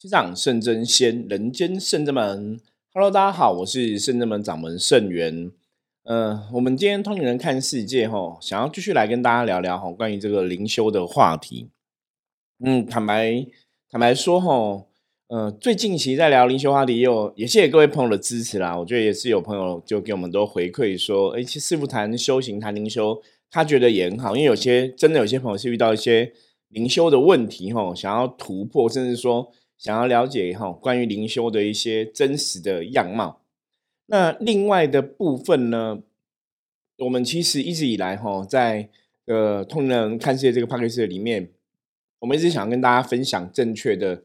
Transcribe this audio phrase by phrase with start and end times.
[0.00, 2.58] 七掌圣真仙，人间圣真门。
[2.94, 5.52] Hello，大家好，我是圣真门掌门圣元。
[6.04, 11.68] 呃，我们今天通灵人看世界，哈，想要继续来跟大家聊聊哈关于这个灵修的话题。
[12.64, 13.44] 嗯，坦白
[13.90, 14.86] 坦白说，哈，
[15.28, 18.74] 呃，最近其实在聊灵修话题，也有也谢谢各位朋友的支持啦。
[18.78, 23.20] 我觉得也是有朋友就给我们多回馈说，哎，其实师傅谈修行谈灵修，
[23.50, 26.32] 他觉得也很好，因为有些真的有些朋友是遇到一些
[26.68, 29.52] 灵修的问题，哈，想要突破，甚至说。
[29.80, 33.40] 想要了解哈关于灵修的一些真实的样貌，
[34.04, 36.02] 那另外的部分呢，
[36.98, 38.90] 我们其实一直以来哈在
[39.24, 41.50] 呃通人看世界这个 p a c k a g e 里面，
[42.18, 44.22] 我们一直想跟大家分享正确的，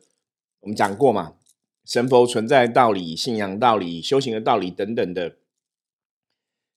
[0.60, 1.36] 我们讲过嘛，
[1.86, 5.38] 神佛存在道理、信仰道理、修行的道理等等的，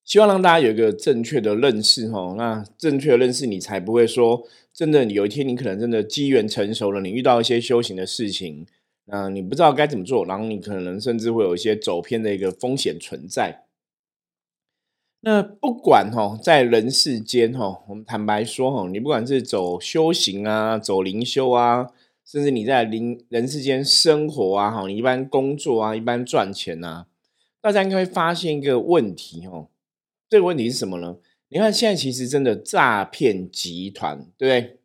[0.09, 4.43] 希望让大家有一个正确的认识哈，那正确的认识你才不会说。
[4.73, 8.65] 真的，有一天你可能真的机缘成熟了，你遇到一些修行的事情，
[9.09, 13.65] 嗯，你不知道该怎么做，然后你可能甚至会有一些走偏的一个风险存在。
[15.21, 21.89] 那不管哈，在人世间哈，我们坦白说哈，你不管是走修行啊，走灵修啊，
[22.25, 27.09] 甚至你在灵人世间生活啊，哈，你一般工作啊，一般赚钱啊，
[27.61, 29.67] 大家应该会发现一个问题哦，
[30.29, 31.17] 这个问题是什么呢？
[31.49, 34.81] 你看，现在其实真的诈骗集团，对不对？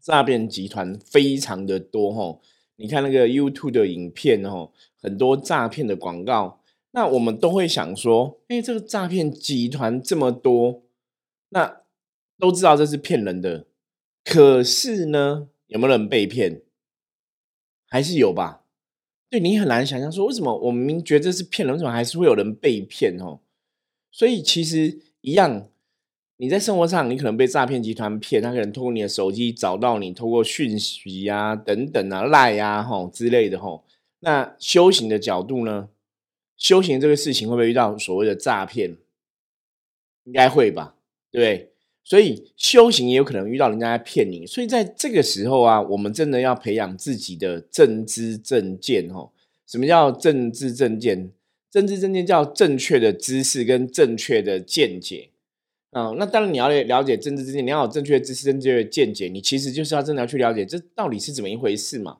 [0.00, 2.40] 诈骗集团非常的多哈。
[2.76, 6.62] 你看那个 YouTube 的影片哦，很多诈骗的广告。
[6.92, 10.84] 那我们都会想说，哎，这个诈骗集团这么多，
[11.50, 11.82] 那
[12.38, 13.66] 都知道这是骗人的。
[14.24, 16.62] 可是呢，有没有人被骗？
[17.86, 18.64] 还是有吧？
[19.28, 23.18] 对你很难想象说，为什么我们明觉得这是骗人，为什么还是会有人被骗？
[23.18, 23.40] 哦，
[24.18, 24.98] 所以其实。
[25.20, 25.68] 一样，
[26.36, 33.84] 你在生活上，你可能被诈骗集团骗，他可能通过你的手机找到你，通过讯息啊等等啊赖啊吼之类的吼。
[34.20, 35.88] 那修行的角度呢？
[36.56, 38.96] 修行这个事情会不会遇到所谓的诈骗？
[40.24, 40.94] 应该会吧，
[41.32, 41.72] 对对？
[42.04, 44.46] 所以修行也有可能遇到人家在骗你。
[44.46, 49.32] 所以在这个时候啊，我们真的要培养自己的正知正见吼。
[49.66, 51.32] 什么叫正知正见？
[51.70, 55.30] 政治正见叫正确的知识跟正确的见解
[55.90, 62.18] 啊，那当然你要了解政治正见，你要有正确的知识、正确的见解，你其实就是要真的要去了解这到底是怎么一回事嘛。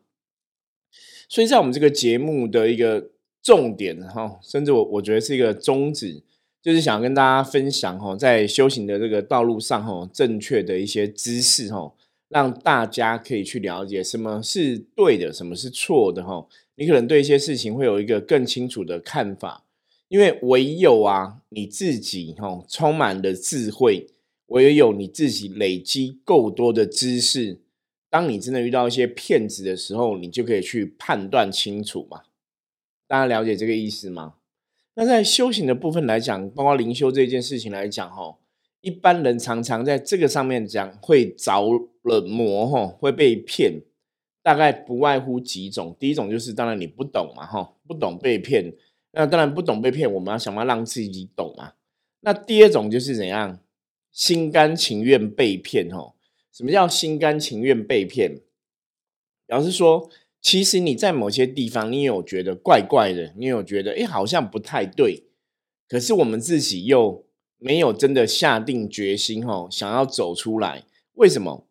[1.28, 3.10] 所以在我们这个节目的一个
[3.42, 6.22] 重点哈，甚至我我觉得是一个宗旨，
[6.62, 11.92] 就是想跟大家分享哈，在修行的这个道路上哈，正确的一些知识哈，
[12.28, 16.46] 让大家可以去了解什么是对的，什么是错的哈。
[16.76, 19.64] 你可能对一些事情会有一个更清楚的看法，
[20.08, 24.06] 因为唯有啊你自己哈充满了智慧，
[24.46, 27.60] 唯有你自己累积够多的知识，
[28.08, 32.22] 当你真的遇到一些骗子的时候，你就可以去判断清楚嘛。
[33.06, 34.34] 大家了解这个意思吗？
[34.94, 38.36] 那在修行的部分来讲，包括灵修这件事情来讲哈，
[38.80, 41.62] 一般人常常在这个上面讲会着
[42.02, 43.82] 了魔哈，会被骗。
[44.40, 48.72] 大概不外乎几种，第一种就是当然你不懂嘛，哈，不懂被骗，
[49.12, 51.72] 那当然不懂被骗，我们要想办法让自己懂嘛。
[52.20, 53.60] 那第二种就是怎样，
[54.10, 56.14] 心甘情愿被骗，哈，
[56.50, 58.40] 什么叫心甘情愿被骗？
[59.44, 60.08] 表示说，
[60.40, 65.24] 其实你在某些地方，你有觉得怪怪的，你有觉得哎，好像不太对，
[65.86, 67.26] 可是我们自己又
[67.58, 71.66] 没有真的下定决心，哈，想要走出来，为什么？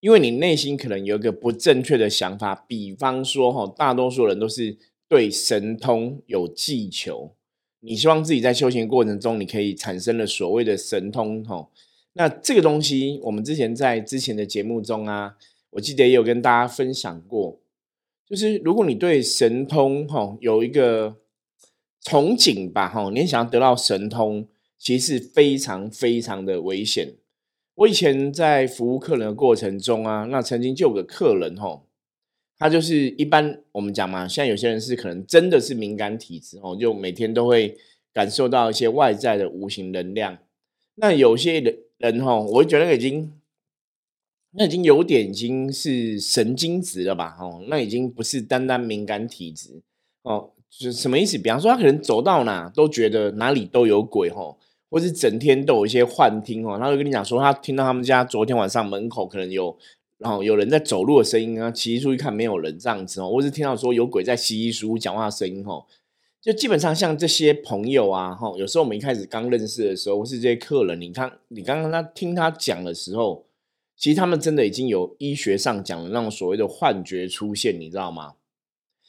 [0.00, 4.76] 因为你内心可能有一个不正确的想法，比方说哈，大多数人都是
[5.08, 7.34] 对神通有寄求，
[7.80, 11.68] 你希望自己在修行过程中，你可以产生了所谓的神通哈。
[12.12, 15.36] 那这个东西，我们之前在之前的节目中啊，
[15.70, 17.58] 我记得也有跟大家分享过，
[18.28, 21.16] 就是如果你对神通哈有一个
[22.04, 24.46] 憧憬吧哈，你想要得到神通，
[24.84, 27.14] 其实非常非常的危险。
[27.74, 31.86] 我以前在服务客人的过程中啊，那曾经就有个客人吼，
[32.58, 37.78] 他就是一般我们讲嘛，现在有些人是可能真的是敏感体质哦，就每天都会
[38.12, 40.36] 感受到一些外在的无形能量。
[40.96, 43.32] 那有些人人吼，我觉得已经
[44.50, 47.34] 那已经有点已经是神经质了吧？
[47.40, 49.80] 哦，那已经不是单单敏感体质
[50.24, 51.38] 哦，是什么意思？
[51.38, 54.58] 比方说他可能走到哪都觉得哪里都有鬼吼。
[54.94, 59.76] 或是整天都有一些幻听哦，他就跟你讲说，他听到他们家昨天晚上门口可能有，
[60.18, 65.84] 然后有人在走路的声音啊，其实出去看没有人这样子哦，或是听到说有鬼在稀稀疏讲话的声音哦，
[66.40, 73.44] 就基本上像这些朋友啊，哈，有时候我们一开始刚认识的时候，或是这些客人，你看你刚刚他听他讲的时候，
[73.96, 78.34] 其实他们真的已经有医学上讲的那种所谓的幻觉出现，你知道吗？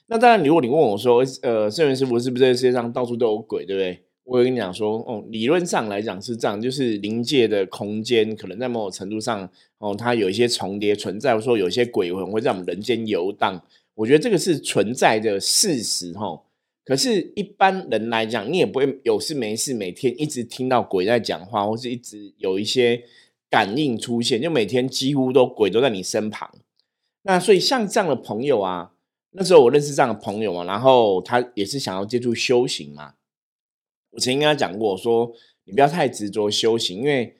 [0.08, 4.02] 那当然，如果你问我说，呃，圣元师傅是不是这世界上到处都有鬼，对不对？
[4.25, 13.63] 我跟你讲说，哦，理论上来讲是这样，就是临界的空间可能在某种程度上，哦，它有一些重叠存在，或说有一些鬼魂会在我们人间游荡。
[13.94, 16.42] 我觉得这个是存在的事实，哈。
[16.83, 23.04] 可是，一般人来讲，你也不会有事没事，每天一直听到鬼在讲话，或是一直有一些
[23.50, 26.50] 感应出现，就每天几乎都鬼都在你身旁。
[27.24, 28.92] 那所以，像这样的朋友啊。
[29.38, 33.16] 那时候我认识这样的朋友嘛，然后他也是想要接触修行嘛。
[34.16, 35.32] 我曾经跟他讲过，说
[35.66, 37.36] 你不要太执着修行，因为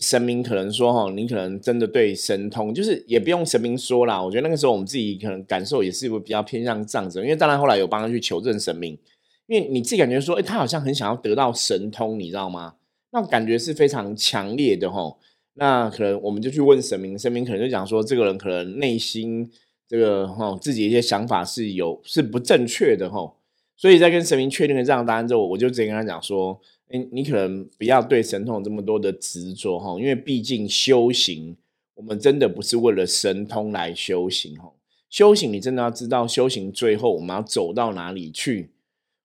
[0.00, 4.22] 神明可能说哈，你可能真的对神通，就是也不用神明说啦。
[4.22, 8.98] 我觉得那个时候我们自己可能感受也是会比较偏向这样子，因为当然后来有帮他去求证神明，
[9.46, 12.74] 因为你自己感觉说，哎，他好像很想要得到神通，你知道吗？
[13.12, 15.16] 那感觉是非常强烈的哈。
[15.54, 19.50] 那可能我们就去问神明，神明可能就讲说，这个人可能内心。
[19.86, 23.34] 这个哈，自己一些想法是有是不正确的哈，
[23.76, 31.56] 所以在跟神明确定了这样答案之后，我就直接跟他讲说：，哎，你可能不要对神通这么多的执着哈，因为毕竟修行，
[31.94, 34.72] 我们真的不是为了神通来修行哈。
[35.10, 38.70] 修行，你真的要知道修行最后我们要走到哪里去。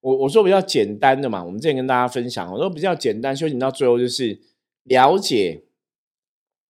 [0.01, 4.39] 我我说比较简单的嘛，我们之前跟大家分享，我说比较简单，修行到最后就是
[4.83, 5.63] 了解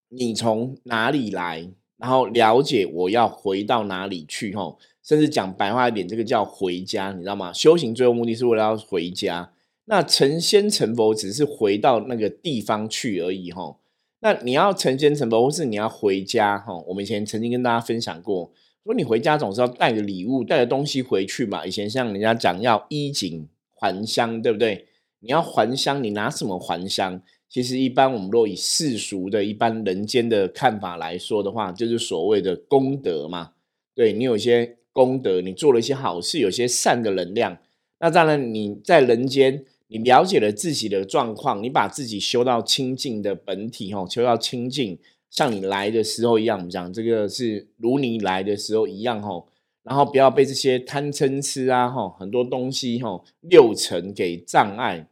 [0.08, 1.70] 你从哪里来。
[1.96, 7.52] 然后了解我要回到哪里去，吼，甚至讲白话一点，这个叫回家，你知道吗？
[7.52, 9.52] 修行最后目的是为了要回家。
[9.86, 13.80] 那成仙成佛只是回到那个地方去而已，吼。
[14.20, 16.74] 那你要成仙成佛，或是你要回家，哈。
[16.86, 18.52] 我们以前曾经跟大家分享过，
[18.84, 21.66] 说你回家总是要带个礼物，带着东西回去嘛。
[21.66, 24.86] 以前像人家讲要衣锦还乡，对不对？
[25.20, 27.20] 你要还乡，你拿什么还乡？
[27.48, 33.52] 其实，一般我们若以世俗的一般人间的看法来说的话，就是所谓的功德嘛。
[33.92, 37.58] 对你有些功德，你做了一些好事，有些善的能量。
[37.98, 44.98] 那当然，你在人间，你了解了自己的状况，你把自己修到清净的本体，吼，修到清净，
[45.30, 49.48] 像你来的时候一样，我们讲这个是如你来的时候一样，吼。
[49.82, 55.08] 然后不要被这些贪嗔痴啊，吼，很多东西，吼，六尘给障碍。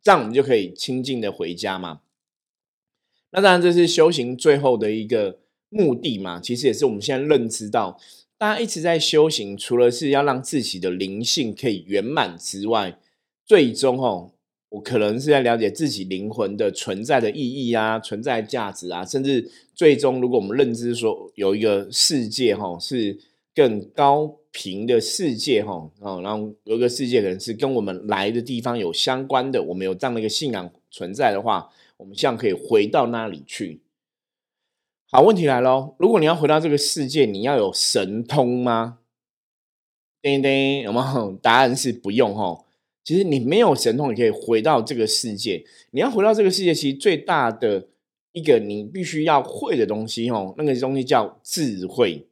[0.00, 2.00] 这样我们就可以清净的回家嘛？
[3.30, 5.38] 那当然这是修行最后的一个
[5.68, 6.40] 目的嘛。
[6.40, 7.98] 其实也是我们现在认知到，
[8.42, 12.98] 大家一直在修行，除了是要让自己的灵性可以圆满之外，
[13.46, 14.32] 最终哦，
[14.70, 23.16] 我可能是在了解自己灵魂的存在的意义啊，存在价值啊，甚至最终如果我们认知说有一个世界哈是
[23.54, 24.38] 更高。
[24.54, 33.80] 频的世界，哈，哦，然后有个世界可能是跟我们来的地方有相关的，我们有这样的一个信仰存在的话，我们希望可以回到那里去。
[35.14, 39.00] 好，问题来喽，如果你要回到这个世界，你要有神通吗？
[40.22, 41.32] 叮叮，有没有？
[41.42, 42.64] 答案是不用，哈。
[43.04, 45.66] 其实你没有神通，你可以回到这个世界。
[45.90, 47.88] 你要回到这个世界，其实最大的
[48.32, 52.26] 一个你必须要会的东西，哦，那个东西叫智慧。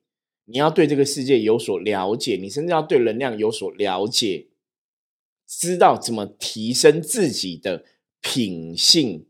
[0.47, 4.47] 你要对这个世界有所了解，你甚至要对能量有所了解，
[5.47, 7.85] 知道怎么提升自己的
[8.23, 9.27] 品性，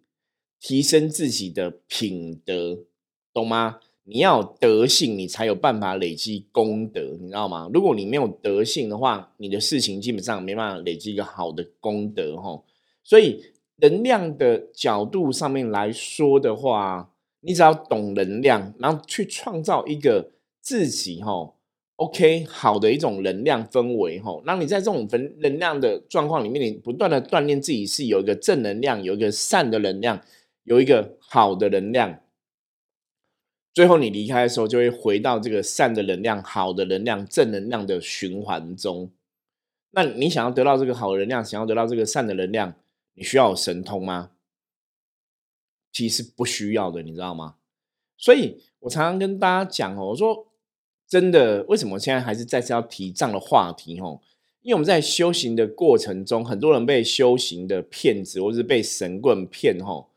[0.60, 2.84] 提升自己的品德，
[3.32, 3.78] 懂吗？
[4.04, 7.70] 你要德性，你才有办法累积功德，你知道吗？
[7.72, 12.64] 如果你没有德性的话，你的事情基本上没办法累积一个好的功德，吼。
[13.04, 13.44] 所以
[13.76, 17.10] 能量的角度上面来说的话，
[17.40, 20.32] 你只要懂能量，然后去创造一个。
[20.62, 21.54] 自己哈
[21.96, 30.20] ，OK，好的一种能量氛围哈，那你在这种能能量的状况里面，你不断的锻炼自己，是有一个正能量，有一个善的能量，
[30.64, 32.20] 有一个好的能量，
[33.72, 39.10] 最后你离开的时候，就会回到这个善的能量、好的能量、正能量的循环中。
[39.92, 42.74] 那你想要得到这个好的能量，想要得到这个善的能量，
[43.14, 44.30] 你需要神通吗？
[45.92, 47.56] 其实不需要的，你知道吗？
[48.16, 50.46] 所以我常常跟大家讲哦，我说。
[51.08, 53.98] 真的，为什么现在还是再次要提这样的话题？
[53.98, 54.22] 吼，
[54.62, 59.84] 因为我们在修行的过程中，很多人被修行的骗子，或是被神棍骗。
[59.84, 60.09] 吼，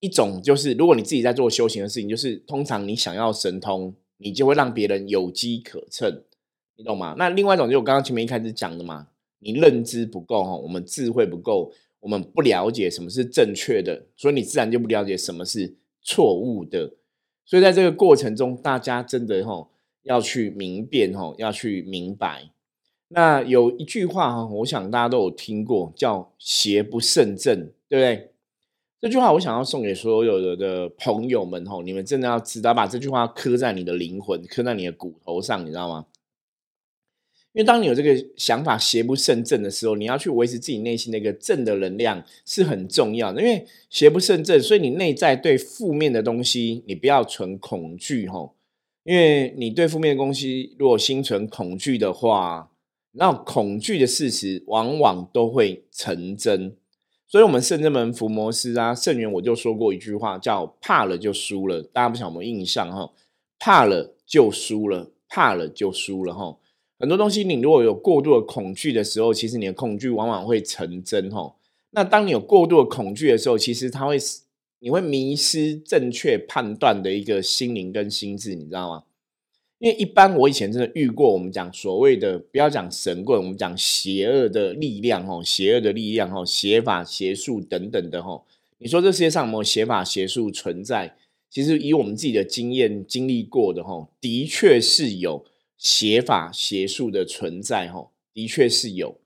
[0.00, 6.22] 一种就是，如果你自己在做修行的事情，就是通常你想要神通，你就会让别人有机可乘，
[6.76, 7.14] 你懂吗？
[7.18, 9.08] 那另外一种，就是我刚刚前面一开始讲的嘛，
[9.40, 16.94] 你认知不够，哈，我们智慧不够，我们不了解什么是正确的，所以你自然就不了解什么是错误的。
[17.44, 19.70] 所以在这个过程中，大家真的，吼。
[20.06, 22.48] 要去明辨哈，要去明白。
[23.08, 28.30] 那有一句话哈，我想大家都有听过，叫“邪不胜正”，对不对？
[29.06, 36.06] 这句话我想要送给所有的的朋友们吼，你们真的要知道，把这句话刻在你的灵魂，刻在你的骨头上，你知道吗？
[37.52, 43.40] 因为当你有这个想法邪不胜正的时候，你要去维持自己内心的一个正的能量是很重要的。
[43.40, 48.56] 因为邪不胜正，所以你内在对负面的东西，你不要存恐惧吼。
[49.04, 52.72] 因为你对负面的东西如果心存恐惧的话，
[53.12, 56.74] 那恐惧的事实往往都会成真。
[57.28, 61.82] 所以，我们圣真门福摩斯啊，圣元我就说过一句话，叫“怕了就输了”。
[61.92, 63.10] 大家不晓得有没有印象哈？
[63.58, 66.56] 怕了就输了，怕了就输了哈。
[67.00, 71.56] 很多东西，你如果有过度的恐惧的时候，其实你的恐惧往往会成真哈。
[71.90, 74.16] 那当你有过度的恐惧的时候，其实它会，
[74.78, 79.02] 你会迷失正确判断的一个心灵跟心智，你知道吗？
[79.78, 88.44] 因为一般我以前真的遇过，我们讲所谓的不要讲神棍，我们讲邪恶的力量吼，邪恶的力量吼，邪法邪术等等的吼。
[88.78, 91.16] 你说这世界上有没有邪法邪术存在？
[91.50, 95.44] 其实以我们自己的经验经历过的吼，的确是有。
[95.78, 99.20] 邪法邪术的存在，哦，的确是有。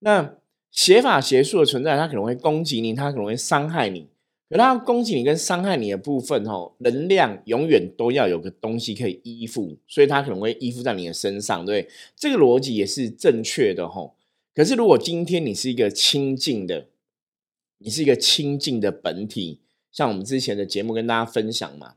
[0.00, 0.34] 那
[0.70, 4.06] 邪法邪术的存在，它可能会攻击你，它可能会伤害你。
[4.54, 11.88] 可它攻击你跟伤害你的部分，哈，能量永远都要有个东西可以依附，所以它可能会依附在你的身上，对？
[12.14, 14.14] 这个逻辑也是正确的，哈。
[14.54, 16.86] 可是如果今天你是一个清净的，
[17.78, 19.58] 你是一个清净的本体，
[19.90, 21.94] 像我们之前的节目跟大家分享嘛，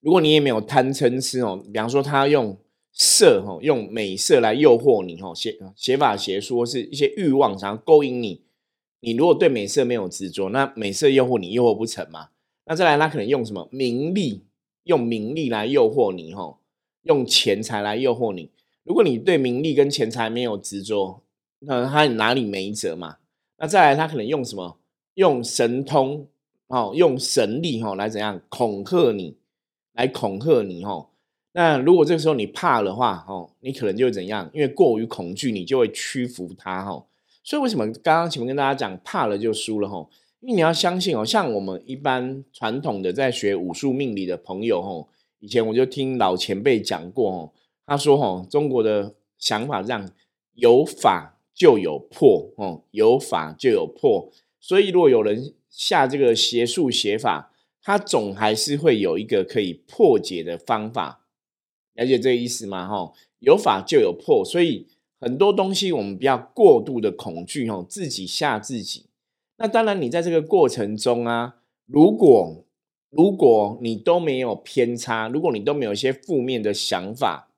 [0.00, 2.58] 如果你也没有贪嗔痴哦，比方说他用。
[2.96, 8.42] 色哈，用美色来诱惑你哈，邪邪法邪说是一些欲望想要勾引你。
[9.04, 12.28] 你如果对美色没有执着，那美色诱惑你诱惑不成嘛？
[12.64, 14.42] 那再来，他可能用什么名利，
[14.84, 16.56] 用名利来诱惑你哈，
[17.02, 18.50] 用钱财来诱惑你。
[18.82, 21.20] 如果你对名利跟钱财没有执着，
[21.58, 23.18] 那他哪里没辙嘛？
[23.58, 24.78] 那再来，他可能用什么？
[25.14, 26.26] 用神通
[26.68, 29.36] 哦，用神力哈来怎样恐吓你，
[29.92, 31.10] 来恐吓你哈。
[31.52, 34.50] 那如果这个时候你怕的话，哦，你可能就会怎样？
[34.54, 37.04] 因为过于恐惧，你就会屈服它，哈。
[37.44, 40.10] 所以为什么刚刚前面跟大家讲，怕了就输了，吼？
[40.40, 45.08] 因为你要相信哦，像我们一般传统的在学武术命理的朋友，吼，
[45.40, 47.52] 以前我就听老前辈讲过，哦，
[47.86, 50.10] 他说，吼，中国的想法这样，
[50.54, 54.30] 有法就有破，哦，有法就有破。
[54.58, 61.26] 所以如果有人下这个邪术邪法，他总还是会有一个可以破解的方法。
[61.94, 62.86] 了解这个意思吗？
[62.86, 64.86] 吼，有法就有破，所以
[65.24, 69.06] 很多东西我们不要过度的恐惧，哈，自己吓自己。
[69.56, 71.54] 那当然，你在这个过程中啊，
[71.86, 72.66] 如果
[73.08, 77.48] 如果你都没有偏差，如果你都没有一些负面的想法，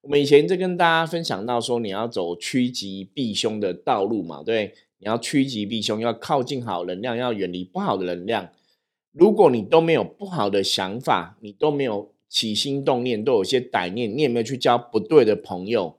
[0.00, 8.48] 我们以前就跟大家分享到说，你要走趋吉避凶的道路嘛，对，你要趋吉避凶，要靠近好能量，要远离不好的能量。
[9.12, 12.12] 如果你都没有不好的想法，你都没有。
[12.30, 15.97] 起心动念都有些歹念，你有没有去交不对的朋友？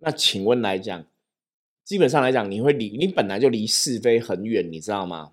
[0.00, 1.06] 那请问来讲，
[1.84, 5.32] 基本上来讲，你会离你本来就离是非很远，你知道吗？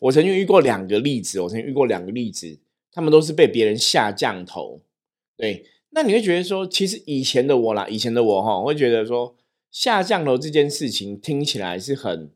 [0.00, 2.58] 我曾经遇过两个例子，我曾经遇过两个例子，
[2.90, 4.82] 他们都是被别人下降头。
[5.36, 9.36] 对，那你会觉得说，其实以前的我啦，以前的我哈，会觉得说
[9.70, 12.30] 下降头这件事情听起来是很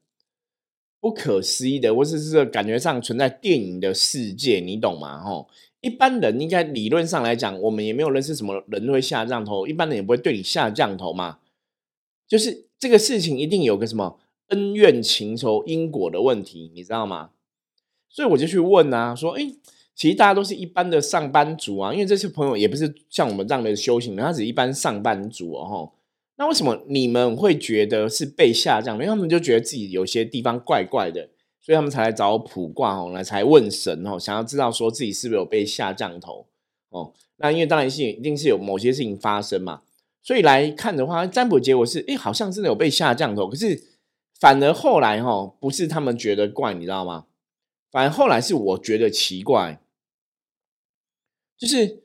[1.03, 5.21] 不可思议的，或者是感觉上存在电影的世界，你懂吗？
[5.21, 5.45] 哈。
[5.81, 11.39] 一般人应该理论上来讲，我们也没有认识什么人会下降头，一般人也不会对你下降头嘛。
[12.29, 17.31] 就是这个事情一定有个什么恩怨情仇因果的问题，你知道吗？
[18.09, 19.53] 所以我就去问啊，说，哎，
[19.97, 25.91] 其实大家都是一般的上班族啊，因为这些朋友也不是像我们这样的修行人，他只一般上班族哦。
[26.43, 28.97] 那为什么你们会觉得是被下降？
[28.97, 31.31] 因为他们就觉得自己有些地方怪怪的。
[31.61, 36.49] 所以他们才来找我卜卦哦，来才问神哦，想要知道说自己是不是有被下降头
[36.89, 37.13] 哦。
[37.37, 39.83] 那因为当然是一定是有某些事情发生嘛，
[40.25, 43.49] 所以来看的话，占卜结果是，哎，好像真的有被下降头。
[43.49, 43.81] 可是
[44.41, 47.27] 反而后来哈，不是他们觉得怪，你知道吗？
[47.93, 49.81] 反而后来是我觉得奇怪，
[51.57, 52.03] 就是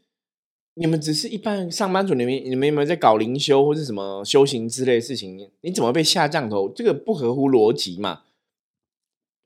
[0.79, 5.50] 你们只是一般上班族，你们你们有没有在搞灵修或是什么修行之类的事情？
[5.62, 6.69] 你怎么被下降头？
[6.69, 8.22] 这个不合乎逻辑嘛？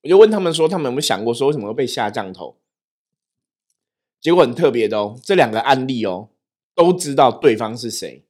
[0.03, 2.57] 我就问他们说，他们有没有想过说，为什么会被下降头？
[4.19, 6.27] 结果很特别的哦，这两个案例哦，
[6.75, 8.25] 都知道对方是谁。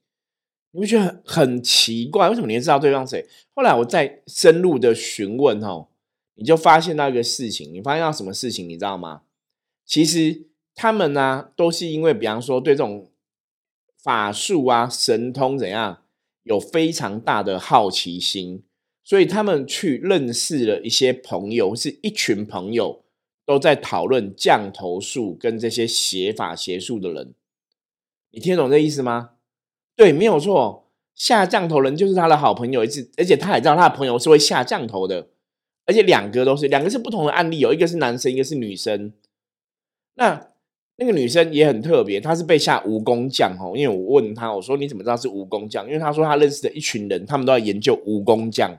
[0.69, 3.27] 你会觉得很奇怪，为什么你知道对方谁？
[3.55, 5.87] 后来我再深入的询问哦，
[6.35, 8.69] 你就发现到一个事情，你发现到什么事情？
[8.69, 9.23] 你知道吗？
[9.85, 10.43] 其实
[10.73, 13.11] 他们呢，都是因为，比方说对这种
[14.01, 16.03] 法术啊、神通怎样，
[16.43, 18.63] 有非常大的好奇心。
[19.03, 23.03] 所以他们去认识了一些朋友，是一群朋友
[23.45, 27.33] 都在讨论降头术跟这些邪法邪术的人。
[28.29, 29.31] 你听懂这意思吗？
[29.95, 35.27] 对，没有错，下降头人就是他的好朋友，一次，而且他也知道他的朋友是会下降头的，
[35.85, 39.11] 而且两个都是，两个是不同的案例，有一个是男生，一个是女生。
[40.13, 40.50] 那
[40.97, 43.73] 那个女生也很特别，她是被下蜈蚣降哦。
[43.75, 45.85] 因为我问她，我说你怎么知道是蜈蚣降？
[45.87, 48.77] 因为她说她认识的一群人，他们都在研究蜈蚣降。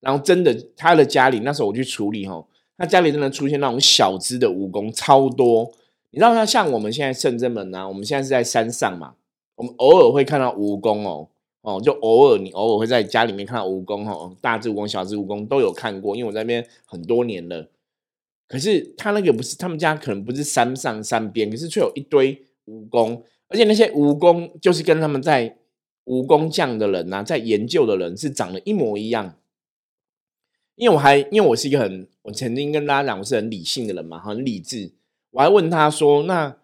[0.00, 2.46] 然后真的，她的家里那时候我去处理哦，
[2.78, 5.72] 她家里真的出现那种小只的蜈蚣，超多。
[6.12, 9.14] 你知道，像像我们现在圣真门啊，我们现在是在山上嘛，
[9.56, 11.28] 我们偶尔会看到蜈蚣哦，
[11.62, 17.68] 哦，就偶尔你偶尔会在家里面看到蜈蚣哦，大只蜈蚣、小只蜈蚣都有看过，因为我在那边很多年了。
[18.50, 22.34] 可是他那个不是他们家，可能不是山上山边，可是却有一堆
[22.66, 25.56] 蜈蚣，而且那些蜈蚣就是跟他们在
[26.06, 29.36] 蜈蚣匠的人呐，在研究的人是长得一模一样。
[30.74, 34.90] 因为我还因为我是一个很，我曾经跟大家讲我是很理性的人嘛，很理智。
[35.30, 36.56] 我还问他说：“那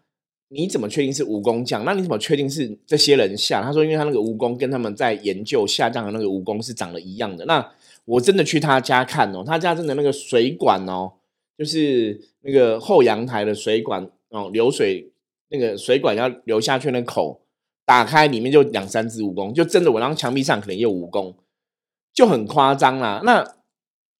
[0.48, 1.84] 你怎么确定是蜈蚣匠？
[1.84, 7.72] 那你怎么确定是这些人下？”他说：“因为他那个蜈蚣跟他们在研究下降的那个蜈蚣是长得一样的。”那
[8.06, 11.12] 我真的去他家看哦，他家真的那个水管哦。
[11.58, 15.12] 就是那个后阳台的水管哦，流水
[15.48, 17.42] 那个水管要流下去那口
[17.84, 21.34] 打开，里面就两三只蜈蚣，就真的我然后墙壁上可能也有蜈蚣，
[22.12, 23.22] 就很夸张啦。
[23.24, 23.56] 那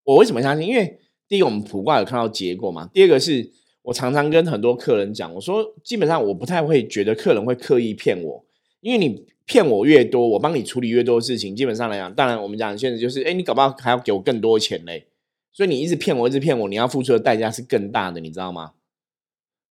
[0.05, 0.66] 我为什么相信？
[0.66, 3.50] 因为第一个我们卜卦有看到结果嘛，第二个是
[3.83, 8.47] 我常常跟很多客人讲，我说基本上我不太会觉得客人会刻意骗我，
[8.81, 15.09] 因为你骗我越多，我帮你处理越多事情，基本上来讲，当然我们讲现在就是，哎，你搞不好还要给我更多钱嘞。
[15.57, 18.73] 所以你一直骗我，一直骗我，你要付出的代价是更大的，你知道吗？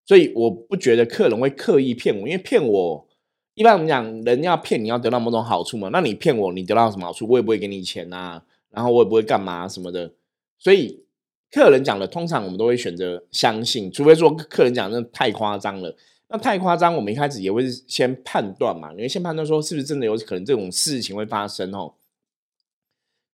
[0.04, 3.08] 所以我不觉得客人会刻意骗我，因为骗我
[3.54, 7.28] 一般我们讲人要骗你要得到某种好处嘛，那你骗我，你得到什么好处？
[7.28, 10.12] 我也不会给你钱呐，然后我也不会干嘛什么的。
[10.58, 11.04] 所以
[11.52, 15.96] 客人讲的，通常我们都会选择相信，除非说客人讲的太夸张了。
[16.30, 21.94] 那太夸张，我们一开始也会先判断嘛，你会先判断说是不是真的有可能这种事情会发生哦。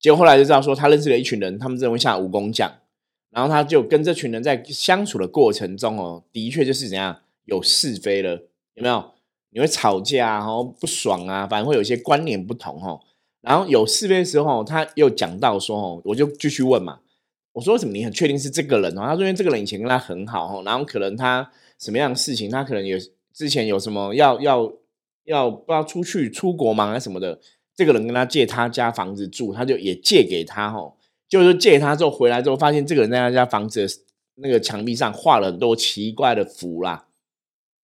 [0.02, 2.70] 结果后来就知道说，他认识了一群人，他们认为像武功将，
[3.30, 8.32] 然后他就跟这群人在相处的过程中哦，的确就是怎样有是非了，
[8.74, 9.12] 有没有？
[9.52, 13.00] 你会吵架，然后不爽啊，反正会有一些观念不同哦。
[13.42, 17.00] 然后有是非的时候，他又讲到说哦，我就继续问嘛，
[17.54, 17.92] 我说为什么？
[17.92, 19.02] 你很确定是这个人哦？
[19.06, 22.98] 他说因为这个人以前跟他很好哦，然后可能他什么样的事情，他可能有
[23.34, 24.72] 之前有什么要要
[25.26, 27.40] 要不知道出去出国忙啊什么的。
[27.76, 33.88] 这个人跟他借他家房子住，他就也借给他吼，就是借他之后回来之后，发现这个人在他家房子
[34.36, 37.08] 那个墙壁上画了很多奇怪的符啦，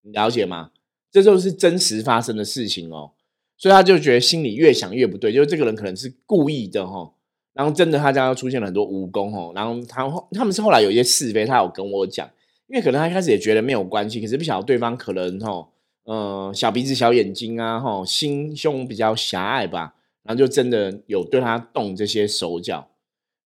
[0.02, 0.71] 你了解吗？
[1.12, 3.12] 这就是真实发生的事情哦，
[3.58, 7.13] 所以他就觉得心里越想越不对，就是这个人可能是故意的哈，
[7.54, 12.30] 然后真的他家又出现了很多蜈蚣吼，然后他他们是后来有一些是非，他有跟我讲，
[12.67, 15.69] 因为可能他一开始也觉得没有关系，可是不晓得对方可能吼。
[16.05, 22.87] 呃，小鼻子小眼睛啊，吼，心胸比较狭隘吧，然后就真的有对他动这些手脚，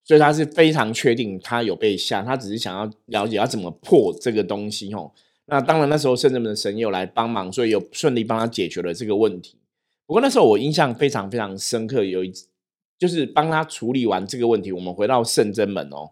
[0.03, 5.13] 所以他是非常确定他有被吓，他只是想要了解要怎么破这个东西，吼。
[5.45, 9.57] 那当然那时候圣人们的神又来帮忙，所以有顺利帮他解决了这个问题。
[10.05, 12.31] 不过那时候我印象非常非常深刻，有一
[12.97, 16.11] 就是帮他处理完这个问题，我们回到圣真门哦，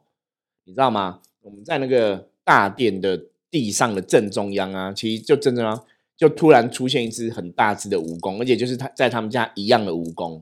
[0.63, 1.19] 你知道吗？
[1.41, 5.83] 我们在那个大殿的地上的正中央啊，其实就正中央。
[6.17, 10.41] 就突然出现一只很大只的蜈蚣，而且就是他在他们家一样的蜈蚣，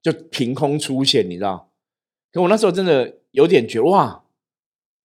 [0.00, 1.70] 就凭空出现，你知道？
[2.32, 4.22] 可我那时候真的有点觉得哇，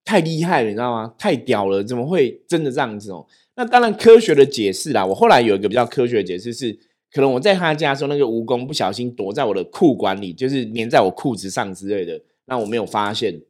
[0.03, 1.15] 太厉害了，你知道吗？
[1.17, 3.25] 太屌了，怎么会真的这样子哦？
[3.55, 6.77] 那当然科学的解释啦，我后来有一个比较科学的解释是，
[7.11, 13.41] 可能我在他家的时候，那个蜈蚣不小心躲在我的裤管里，就是粘在我裤子上之类的，那我没有发现，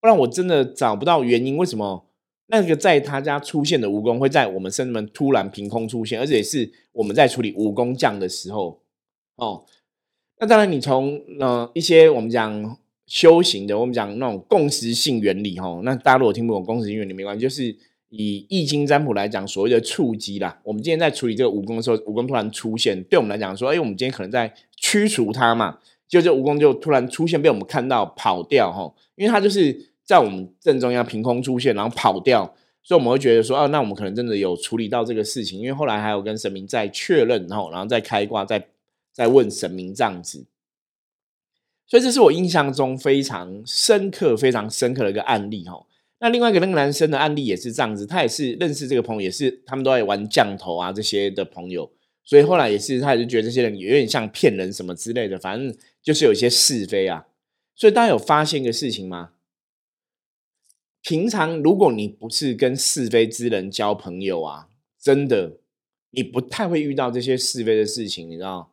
[0.00, 2.05] 不然我真的找不到原因，为什么？
[2.48, 8.80] 那个在他家出现的蜈蚣会在我们生门突然凭空出现，而且是我们在处理蜈蚣降的时候
[9.34, 9.64] 哦。
[10.38, 15.80] 那当然，你从呃一些我们讲修行的，我们讲那种共识性原理哈。
[15.82, 17.64] 那大家如果听不懂共识性原理没关系，就是
[18.10, 20.60] 以易经占卜来讲，所谓的触击啦。
[20.62, 29.95] 我们今天在处理这个蜈蚣的时候，蜈蚣突然出现，对我们来讲说，哎，我们今天可能在驱除它嘛，就这蜈蚣就突然出现，被我们看到跑掉哈，因为它就是。
[30.06, 38.68] 在我们正中央凭空出现，然后跑掉，所以我们会觉得说，哦，那我们可能真的有处理到这个事情，因为后来还有跟神明在确认，然后，然后再开挂，再
[39.12, 40.46] 再问神明这样子。
[41.88, 45.84] 所以这是我印象中非常深刻、非常深刻的一个案例哈。
[46.18, 51.90] 那另外一个那个男生的案例也是这样子，他也是认识这个朋友，也是他们都在玩降头啊这些的朋友，
[52.24, 57.26] 所以后来也是他也是觉得这些人有点像骗人什么之类的，反正就是有一些是非啊。
[57.74, 59.30] 所以大家有发现一个事情吗？
[61.06, 64.66] 平常如果你不是跟是非之人交朋友啊，
[64.98, 65.58] 真的，
[66.10, 68.72] 你不太会遇到这些是非的事情，你知道？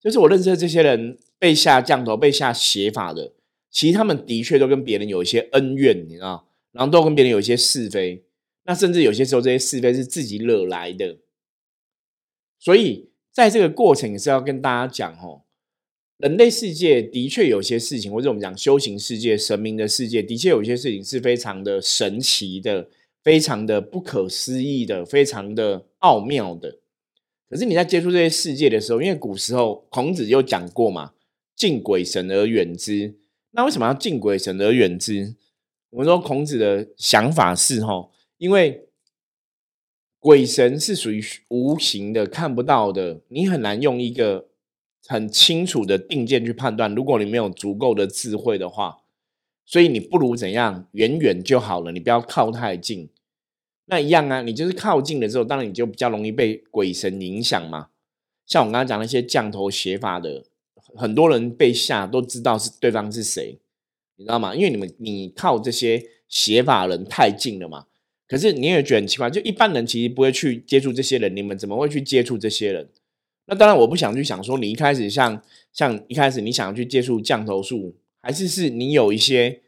[0.00, 3.32] 就是我认识的这些人被下降头、被下邪法的，
[3.70, 6.48] 其实他们的确都跟别人有一些恩怨，你知道？
[6.72, 8.24] 然后都跟别人有一些是非，
[8.64, 11.18] 那甚至有些时候这些是非是自己惹来的。
[12.58, 15.41] 所以在这个过程也是要跟大家讲哦，
[16.22, 22.88] 人类世界的确有些事情，或者我们讲修行世界、神明的世界，的确有些事情是非常的神奇的、
[23.24, 26.78] 非常的不可思议的、非常的奥妙的。
[27.50, 31.12] 可是你在接触这些世界的时候，因为古时候孔子有讲过嘛
[31.56, 33.16] ，“敬鬼神而远之”。
[33.50, 35.34] 那为什么要敬鬼神而远之？
[35.90, 38.08] 我们说孔子的想法是：哈，
[38.38, 38.86] 因为
[40.20, 44.46] 鬼神是属于无形的、看不到的，你很难用一个
[45.06, 46.94] 很清楚的定见去判断。
[46.94, 48.98] 如果你没有足够的智慧的话，
[49.64, 53.08] 所以你不如怎样，远远就好了，你不要靠太近。
[53.86, 57.88] 那一样啊，你就是靠近了之后，当然你就比较容易被鬼神影响嘛。
[58.46, 60.44] 像我刚刚讲那些降头邪法的，
[60.94, 63.58] 很多人被吓都知道是对方是谁，
[64.16, 64.54] 你知道吗？
[64.54, 67.86] 因为你们你靠这些邪法人太近了嘛。
[68.28, 72.88] 可是你也觉得很奇怪，就一般人其实不会去接触这些人，你们怎么会去接触这些人？
[73.46, 79.60] 那当然我不想去想说，你一开始像像一开始你想要去接触降头术，还是是你有一些。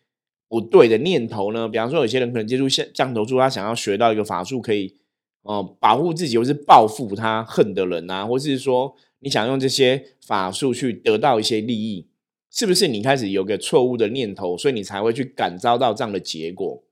[0.47, 1.69] 不对的念头呢？
[1.69, 4.95] 比方说，有些人可能接触降降头术，他想要学到一个法术，可以
[5.43, 12.07] 呃保护自己，或是报复他恨的人啊，或是说你想用这些法术去得到一些利益，
[12.53, 12.87] 是不是？
[12.87, 16.85] 你开始有个错误的念头，所以你才会去感召到这样的结果，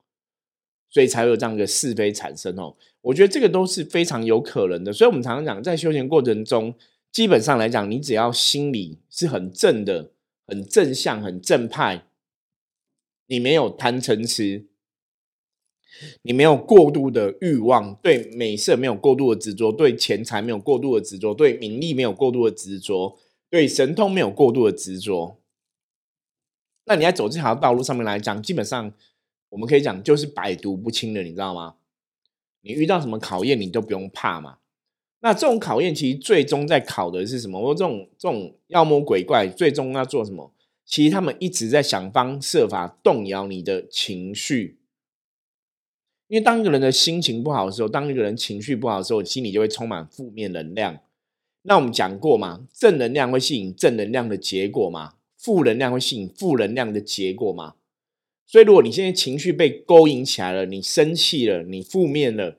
[0.90, 2.74] 所以才有这样的是非产生哦。
[3.02, 4.92] 我觉得这个都是非常有可能的。
[4.92, 6.74] 所以我们常常讲，在修行过程中，
[7.10, 10.12] 基本上来讲，你只要心里是很正的、
[10.46, 12.06] 很正向、很正派。
[13.26, 14.66] 你没有贪嗔痴，
[16.22, 25.40] 你没有过度的欲望，对美色没有过度的执着，对钱财没有过度的执着，对名利没有过度的执着，对神通没有过度的执着。
[26.84, 28.92] 那你在走这条道路上面来讲，基本上
[29.48, 31.76] 我们可以讲就是百毒不侵的，你知道吗？
[32.62, 34.58] 你遇到什么考验，你都不用怕嘛。
[35.20, 37.60] 那这种考验其实最终在考的是什么？
[37.60, 40.52] 我说这种这种妖魔鬼怪，最终要做什么？
[40.84, 44.80] 其实他们一直在想方设法动摇你的情绪，
[46.26, 50.98] 因为当一个人的心情不好的时候，当一个人情绪不好的时候，心里就会充满负面能量。
[51.62, 57.74] 那我们讲过嘛，正能量会吸引正能量的结果嘛，负能量会吸引负能量的结果嘛。
[58.52, 62.58] 所以，如果你现在情绪被勾引起来了，你生气了，你负面了，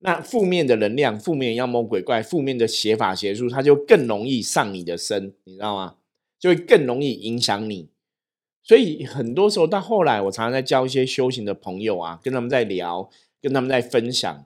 [0.00, 5.94] 那负面的能量、负面妖魔鬼怪、负面的邪法邪术，它就更容易上你的身，你知道吗？
[6.40, 7.88] 就会更容易影响你，
[8.64, 13.08] 所以很多时候到后来，我常常在教一些修行的朋友啊，跟他们在聊，
[13.40, 14.44] 跟他们在分享，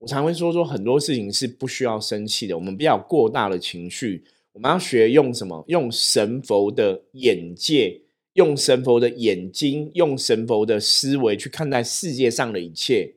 [0.00, 5.64] 我常会说说很多事情是不需要生气的，我们不要过大的情绪，我们要学用什么？
[5.68, 8.00] 用神佛的眼界，
[8.38, 13.16] 用神佛的眼睛，用神佛的思维去看待世界上的一切。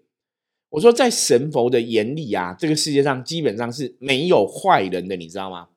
[0.70, 5.68] 我说，在神佛的眼里啊，这个世界上基本上是没有坏人的，你知道吗？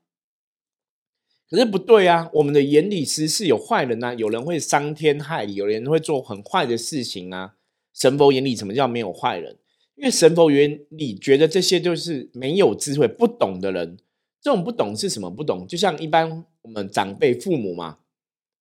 [1.51, 2.31] 可是不对啊！
[2.33, 7.57] 我们的眼里其实是有坏人呐，有人会伤天害理，有人会做很坏的事情啊。
[7.93, 9.59] 神佛眼里什么叫没有坏人？
[9.97, 13.99] 因为神佛眼里觉得这些就是没有智慧、不懂的人。
[14.41, 15.31] 这种不懂是什么？
[15.31, 17.99] 不懂，就像一般我们长辈、父母嘛，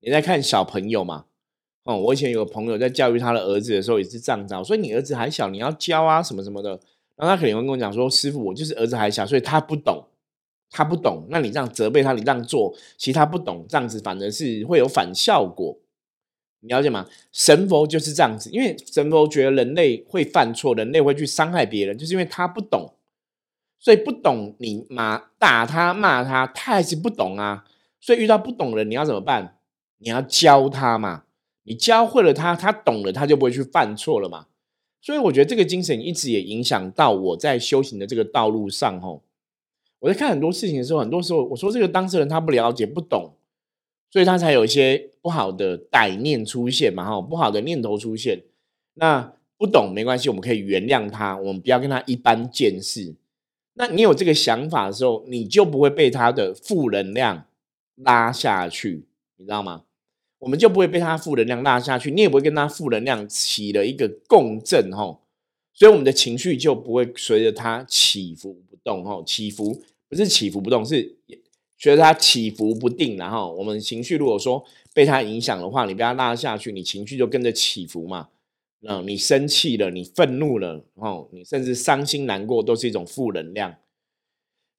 [0.04, 1.26] 你在看小朋友嘛。
[1.86, 6.70] 哦，我以前有个朋友在教育他的儿子的时候也是这样子，所以你儿子还小，你要教啊什么什么的。
[7.16, 10.06] 然后他肯定会跟我讲说：“师傅，我就是儿子还小，所以他不懂。”
[10.76, 15.78] 他不懂，那你这样责备他，你这样做，其实他不懂，这样子反而是会有反效果，
[16.62, 17.08] 你了解吗？
[17.32, 22.92] 神佛就是这样子，因为神佛觉得人类会犯错，人类会去伤害别人，就是因为他不懂，
[23.78, 27.66] 所以不懂你骂打他骂他，他还是不懂啊。
[28.02, 29.60] 所以遇到不懂的人，你要怎么办？
[30.04, 31.24] 你要教他嘛，
[31.64, 34.48] 你教会了他，他懂了，他就不会去犯错了嘛。
[35.02, 39.24] 所以我觉得这个精神一直也影响到我在修行的这个道路上，吼。
[40.00, 43.34] 我在看很多事情的时候，很多时候我说这个当事人他不了解、不懂，
[44.12, 48.44] 所以他才有一些不好的歹念出现嘛，哈，不好的念头出现。
[48.96, 53.16] 那不懂没关系，我们可以原谅他，我们不要跟他一般见识。
[53.76, 57.46] 那你有这个想法的时候，你就不会被他的负能量
[57.96, 59.06] 拉下去，
[59.38, 59.84] 你知道吗？
[60.44, 65.18] 我们就不会被他负能量拉下去，你也不会跟他负能量起了一个共振，哈，
[65.74, 69.82] 所以我们的情绪就不会随着他起伏不动，哈，起伏。
[70.10, 71.16] 不是起伏不动，是
[71.80, 73.18] 随着它起伏不定。
[73.18, 78.28] 然后我们情绪如果说被它影响的话，你被它拉下去，你情绪就跟着起伏嘛。
[78.88, 83.74] 嗯你生气了，你愤怒了，哦，你甚至伤心难过，都是一种负能量。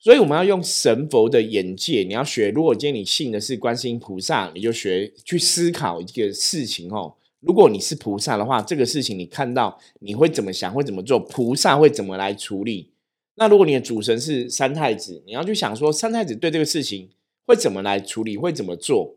[0.05, 2.51] 所以我们要用神佛的眼界，你要学。
[2.51, 7.15] 如果今天你信的是观世音菩萨，你就学去思考一个事情哦。
[7.41, 11.19] 如果你是菩萨的话，这个事情你看到你会怎么想，会怎么做？
[11.19, 12.93] 菩萨会怎么来处理？
[13.37, 17.09] 那如果你的主神是三太子，你要去想说三太子对这个事情
[17.47, 19.17] 会怎么来处理，会怎么做？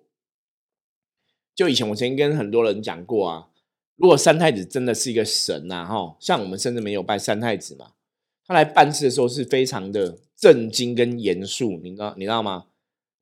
[1.54, 3.50] 就以前我曾经跟很多人讲过啊，
[3.98, 7.92] 如果三太子真的是一个神呐，哈，像我们甚至没有拜三太子嘛，
[8.48, 10.20] 他来办事的时候是非常的。
[10.38, 12.66] 震惊跟严肃，你知道你知道吗？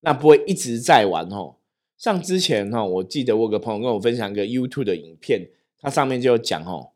[0.02, 1.56] 那不会一直在玩哦。
[1.98, 5.50] 像之前哈，我记得我有个朋友跟我分享一个 YouTube 的影片，
[5.80, 6.92] 他上面就有讲哦，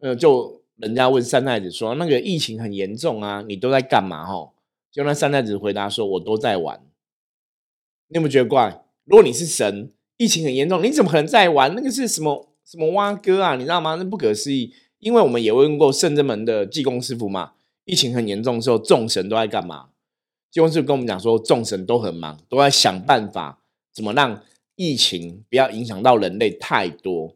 [0.00, 4.26] 呃，就人家问三太子说，那个疫情很严重啊，你都在干嘛？
[4.26, 4.52] 哈，
[4.90, 6.80] 就那三太子回答说，我都在玩。
[8.08, 8.82] 你有没有觉得怪？
[9.04, 11.72] 如果你是神，疫情很严重，你怎么可能在玩？
[11.76, 13.54] 那个是什么什么蛙哥啊？
[13.54, 13.94] 你知道吗？
[13.94, 14.74] 那不可思议。
[14.98, 17.52] 因为我们也问过圣真门的济公师傅嘛。
[17.90, 19.88] 疫情很严重的时候，众神都在干嘛？
[20.48, 24.40] 济公师跟我们讲说，众神都很忙，都在想办法怎么让
[24.76, 27.34] 疫情不要影响到人类太多。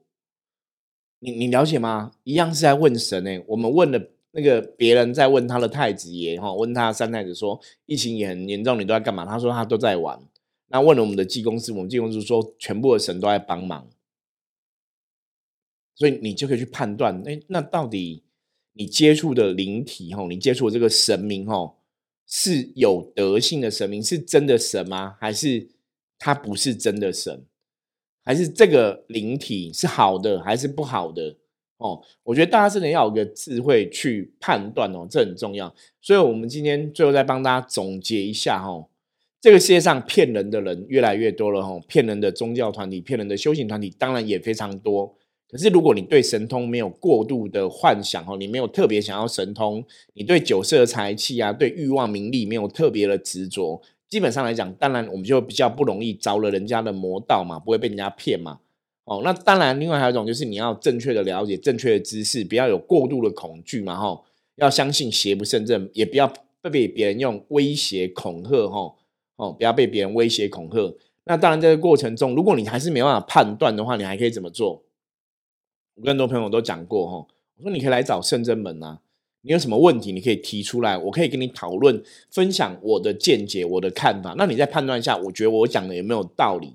[1.18, 2.12] 你你了解吗？
[2.22, 3.30] 一样是在问神呢。
[3.48, 9.26] 我们问了那个别人在问他的太子爷哈，问他三太子说，疫情也很严重，你都在干嘛？
[9.26, 10.20] 他说他都在玩。
[10.68, 13.88] 那问了我们的济公师，我们济公司说，全部的神都在帮忙。
[15.96, 18.23] 所以你就可以去判断，哎，那到底？
[18.74, 21.78] 你接触的灵体吼，你接触的这个神明吼，
[22.26, 25.16] 是有德性的神明，是真的神吗？
[25.20, 25.68] 还是
[26.18, 27.44] 他不是真的神？
[28.24, 31.37] 还是这个灵体是好的还是不好的？
[31.76, 35.74] 哦，我觉得大家真的要有个智慧去判断哦，这很重要。
[36.00, 38.88] 所以，我们今天最后再帮大家总结一下哈，
[39.40, 45.16] 这个世界上骗人的人越来越多了哈，骗人的宗教团体、骗人的修行团体当然也非常多。
[45.50, 58.59] 可是，如果你对神通没有过度的幻想哦，你没有特别想要神通，你对酒色财气啊，对欲望名利没有特别的执着，基本上来讲，当然我们就比较不容易着了人家的魔道嘛，不会被人家骗嘛。
[59.04, 64.22] 哦，那当然，另外还有一种就是你要正确的了解正确的知识，不要有过度的恐惧嘛，哈，
[64.57, 68.94] 要相信邪不胜正，也不要被别人用威胁恐吓，哈，
[69.37, 70.96] 哦，不要被别人威胁恐吓。
[71.26, 74.83] 那当然，在这个过程中，如果你还是没办法判断的话，你还可以怎么做？
[75.94, 77.26] 我跟很多朋友都讲过哈，
[77.57, 79.00] 我说你可以来找圣真门啊，
[79.42, 86.74] 你有什么问题你可以提出来，我可以跟你讨论，分享我的见解、我的看法，那你再判断一下，我觉得我讲的有没有道理？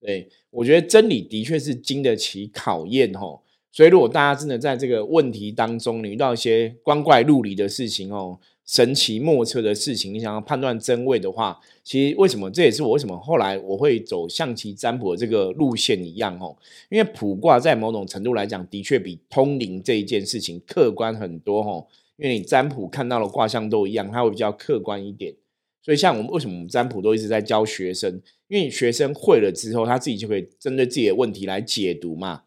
[0.00, 8.38] 对我觉得真理的确是经得起考验哈，所以如果大家真的在这个问题当中，你遇到一些光怪陆离的事情哦。
[8.64, 16.56] 神奇莫测的事情，你想要判断真伪的话，其实为什么这也是我为什么后来我会走象棋占卜的这个路线一样哦？
[16.88, 21.86] 因为卜卦在某种程度来讲，的确比通灵这一件事情客观很多哦。
[22.16, 25.34] 因为你占卜看到的卦象都一样，它会比较客观一点。
[25.82, 28.22] 所以像我们为什么我们占卜都一直在教学生？
[28.46, 32.42] 因为学生会了之后，他自己就可以针对自己的问题来解读嘛。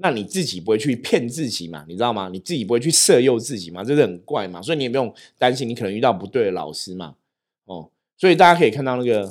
[0.00, 1.84] 那你自己不会去骗自己嘛？
[1.88, 2.28] 你知道吗？
[2.32, 3.82] 你自己不会去色诱自己嘛？
[3.82, 4.62] 这是很怪嘛？
[4.62, 7.16] 所以你也不用担心，你可能遇到不对的老师嘛。
[7.64, 9.22] 哦，所以大家可以看到那个，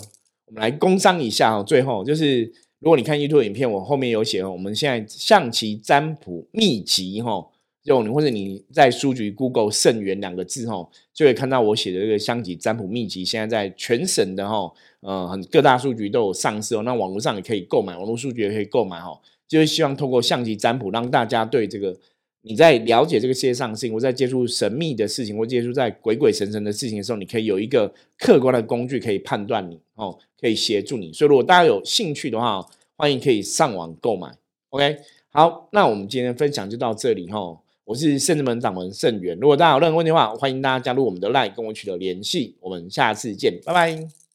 [0.46, 1.64] 我们来工商一下哦。
[1.66, 2.44] 最后就是，
[2.80, 7.48] 如果你看 YouTube 影片，我后面有写哦，我们现在象棋占卜秘籍哈，
[7.82, 16.84] 就你或者你在书局 Google 圣元两个字哈，就会看到我写的这个象棋占卜秘籍，现在在全省的哈，呃，很各大书局都有上市哦。
[16.84, 19.18] 那网络上也可以购买，网络书局也可以购买哈。
[19.48, 21.96] 就是希望通过象棋占卜，让大家对这个
[22.42, 31.12] 你在了解这个世界上事情，或在接触神秘的事情，或接触在鬼鬼神神的事情的时候，你可以有一个客观的工具可以判断你哦，可以协助你。
[31.12, 34.36] 所以如果大家有兴趣的话，欢迎可以上网购买。
[34.70, 34.98] OK，
[35.30, 37.58] 好，那我们今天分享就到这里哈。
[37.86, 42.56] 我是圣智门掌门圣元，如果大家有任何问题的话，欢迎大家加入我们的 LINE 跟我取得联系。
[42.60, 44.27] 我们下次见，拜拜。